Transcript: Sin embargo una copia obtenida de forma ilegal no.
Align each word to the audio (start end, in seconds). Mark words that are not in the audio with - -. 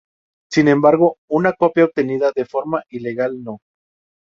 Sin 0.49 0.67
embargo 0.67 1.17
una 1.29 1.53
copia 1.53 1.85
obtenida 1.85 2.31
de 2.35 2.45
forma 2.45 2.81
ilegal 2.89 3.43
no. 3.43 3.59